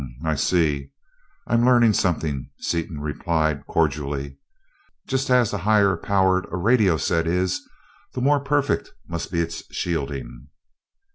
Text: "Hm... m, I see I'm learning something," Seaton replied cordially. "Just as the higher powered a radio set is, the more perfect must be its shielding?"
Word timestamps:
"Hm... 0.01 0.15
m, 0.21 0.25
I 0.31 0.33
see 0.33 0.89
I'm 1.45 1.63
learning 1.63 1.93
something," 1.93 2.49
Seaton 2.57 3.01
replied 3.01 3.67
cordially. 3.67 4.37
"Just 5.05 5.29
as 5.29 5.51
the 5.51 5.59
higher 5.59 5.95
powered 5.95 6.47
a 6.51 6.57
radio 6.57 6.97
set 6.97 7.27
is, 7.27 7.61
the 8.15 8.21
more 8.21 8.39
perfect 8.39 8.89
must 9.07 9.31
be 9.31 9.41
its 9.41 9.61
shielding?" 9.71 10.47